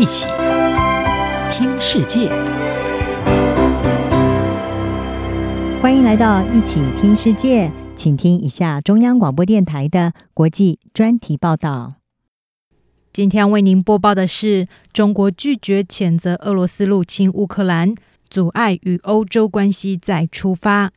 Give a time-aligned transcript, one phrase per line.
[0.00, 0.24] 一起
[1.52, 2.30] 听世界，
[5.82, 11.96] 欢迎来到一起听世界，请听一下中央广播电台的国际专题报道。
[13.12, 17.94] 今天为您播报的是：中国拒绝谴责俄罗斯入侵乌克兰，
[18.30, 20.92] 阻碍与欧洲关系再出发。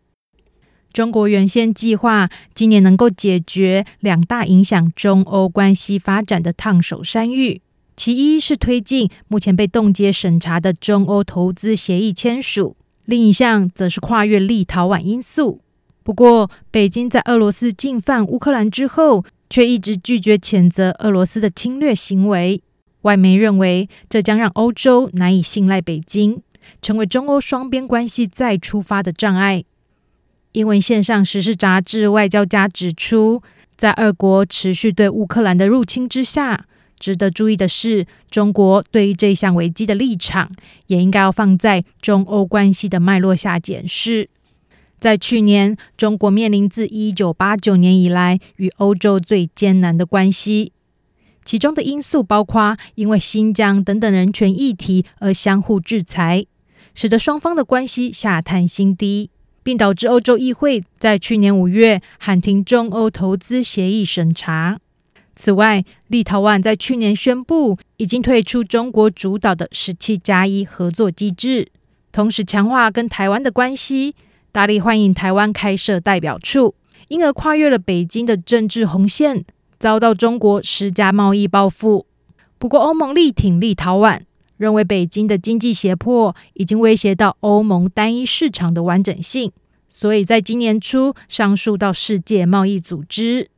[0.93, 7.61] 中国原先计划今年能够解决两大影响中欧关系发展的烫手山芋。
[7.95, 12.75] 其一是推进目前被冻结审查的中欧投资协议签署，
[13.05, 15.61] 另一项则是跨越立陶宛因素。
[16.03, 22.61] 不过，北京在俄罗斯进犯乌克兰之后，却一直拒绝谴责俄罗斯的侵略行为。
[23.03, 26.41] 外媒认为，这将让欧洲难以信赖北京，
[26.81, 29.63] 成为中欧双边关系再出发的障碍。
[30.53, 33.41] 英文线上时事杂志《外交家》指出，
[33.75, 36.65] 在俄国持续对乌克兰的入侵之下，
[37.03, 40.49] 值得注意的是，中国对于这项危机的立场，
[40.87, 44.29] 也应该要放在中欧关系的脉络下检视。
[45.01, 50.71] 在去年，中国面临自一九八九年以来与欧洲最艰难的关系，
[51.43, 56.45] 其中的因素包括因为新疆等等人权议题而相互制裁，
[56.95, 59.29] 使得双方的关系下探新低，
[59.61, 64.79] 并导致欧洲议会在去年五月喊停中欧投资协议审查。
[65.35, 71.71] 此外，立陶宛在去年宣布已经退出中国主导的“十七加一”合作机制，
[72.11, 74.15] 同时强化跟台湾的关系，
[74.51, 76.75] 大力欢迎台湾开设代表处，
[77.07, 79.43] 因而跨越了北京的政治红线，
[79.79, 82.05] 遭到中国施加贸易报复。
[82.59, 84.21] 不过，欧盟力挺立陶宛，
[84.57, 89.51] 认为北京的经济胁迫已经威胁到欧盟单一市场的完整性，
[89.89, 93.49] 所以在今年初上诉到世界贸易组织。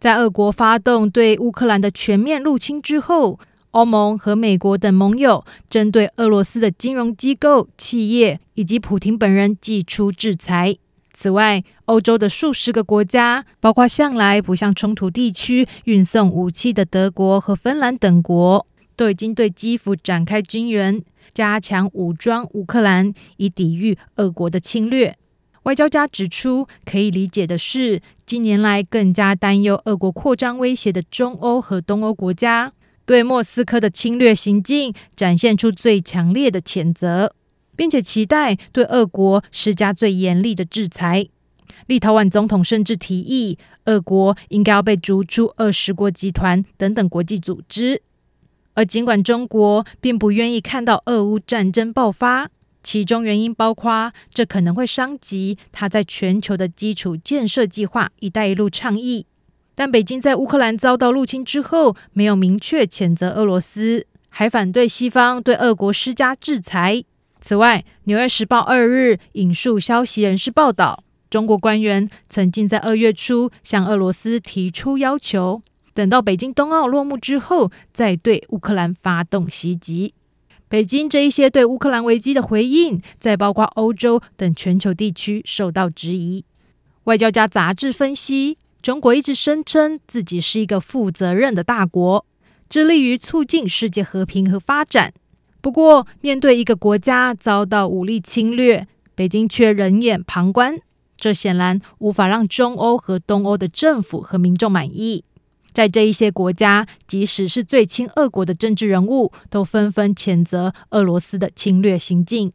[0.00, 3.38] 在俄国发动对乌克兰的全面入侵之后，
[3.70, 10.76] 欧盟和美国等盟友针对俄罗斯的金融机构、企业以及普丁本人祭出制裁。
[11.12, 21.02] 此外，欧洲的数十个国家，包括向来不向冲突地区运送武器的德国和芬兰等国，都已经对基辅展开军援，
[21.32, 25.16] 加强武装乌克兰，以抵御俄国的侵略。
[25.62, 32.72] 外交家指出，可以理解的是，近年来更加担忧俄国扩张威胁的中欧和东欧国家，
[33.04, 37.34] 对莫斯科的侵略行径展现出最强烈的谴责，
[37.76, 41.28] 并且期待对俄国施加最严厉的制裁。
[41.86, 48.00] 立陶宛总统甚至提议，俄国应该要被逐出二十国集团等等国际组织。
[48.72, 52.50] 而尽管中国并不愿意看到俄乌战争爆发。
[52.84, 59.26] 其中原因包括，这可能会伤及他在全球的基础建设计划“一带一路”倡议。
[59.74, 67.02] 但北京在乌克兰遭到入侵之后，没有明确谴责俄罗斯，还反对西方对俄国施加制裁。
[67.40, 75.62] 此外，《纽约时报》二日引述消息人士报道，中国官员曾经在二月初向俄罗斯提出要求，
[75.92, 80.14] 等到北京冬奥落幕之后，再对乌克兰发动袭击。
[80.74, 86.44] 北京这一些对乌克兰危机的回应，在包括欧洲等全球地区受到质疑。
[87.04, 92.26] 外交家杂志分析，中国一直声称自己是一个负责任的大国，
[92.68, 95.14] 致力于促进世界和平和发展。
[95.60, 100.80] 不过，面对一个国家遭到武力侵略，北京却冷眼旁观，
[101.16, 105.22] 这显然无法让中欧和东欧的政府和民众满意。
[105.74, 112.52] 在这一些国家，即使是最亲俄国的政治人物，都纷纷谴责俄罗斯的侵略行径。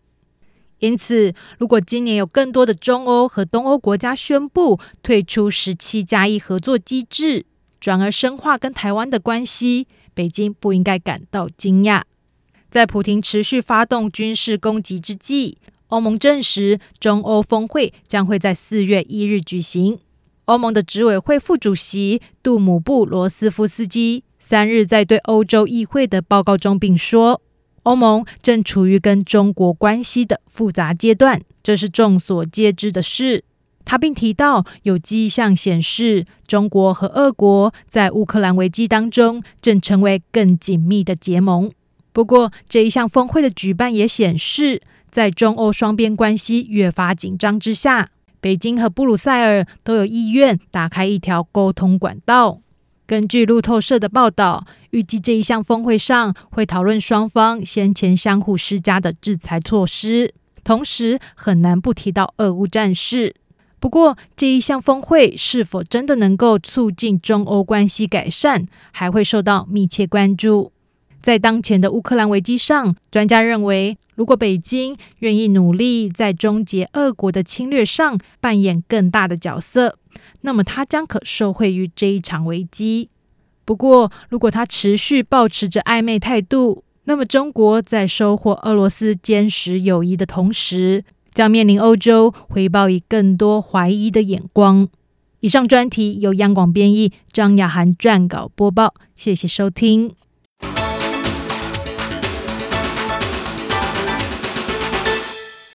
[0.79, 7.45] 因此，如果今年有更多的中欧和东欧国家宣布退出十七加一合作机制，
[7.81, 12.03] 转而深化跟台湾的关系，北京不应该感到惊讶。
[12.71, 19.99] 在普丁持续发动军事攻击之际，欧盟证实中欧峰会将会在四月一日举行。
[20.49, 27.39] 欧盟的执委会副主席杜姆布罗斯夫斯基三日在对欧洲议会的报告中，并说，
[27.83, 33.43] 欧盟正处于跟中国关系的复杂阶段，这是众所皆知的事。
[33.85, 41.71] 他并提到，有迹象显示，中国和俄国在乌克兰危机当中正成为更紧密的结盟。
[42.11, 44.81] 不过，这一项峰会的举办也显示，
[45.11, 48.09] 在中欧双边关系越发紧张之下。
[48.41, 52.61] 北京和布鲁塞尔都有意愿打开一条沟通管道。
[53.05, 60.33] 根据路透社的报道，预计这一项峰会上会讨论双方先前相互施加的制裁措施，
[60.63, 63.35] 同时很难不提到俄乌战事。
[63.79, 70.73] 不过，这一项峰会是否真的能够促进中欧关系改善，还会受到密切关注。
[71.21, 79.97] 在当前的乌克兰危机上，专家认为，如果北京愿意努力在终结俄国的侵略上扮演更大的角色，
[80.41, 83.09] 那么他将可受惠于这一场危机。
[83.65, 94.87] 不过，如果他持续抱持着暧昧态度，那么中国在收获俄罗斯坚实友谊的同时，将面临欧洲回报以更多怀疑的眼光。
[95.41, 100.11] 以上专题由央广编译，张雅涵撰稿播报，谢谢收听。